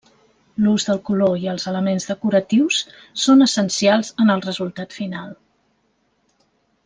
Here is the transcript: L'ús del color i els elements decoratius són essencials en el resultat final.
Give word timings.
L'ús 0.67 0.85
del 0.85 1.01
color 1.09 1.35
i 1.41 1.49
els 1.51 1.65
elements 1.71 2.07
decoratius 2.11 2.79
són 3.25 3.47
essencials 3.47 4.09
en 4.25 4.35
el 4.37 4.43
resultat 4.47 4.97
final. 5.03 5.31